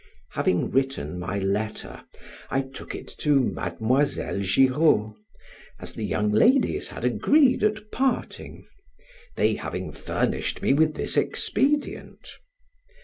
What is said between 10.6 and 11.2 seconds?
me with this